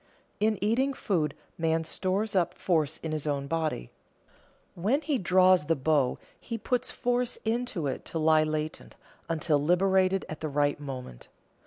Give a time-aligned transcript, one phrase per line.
[0.39, 3.91] _In eating food man stores up force in his own body.
[4.73, 8.95] When he draws the bow he puts force into it to lie latent
[9.29, 11.27] until liberated at the right moment.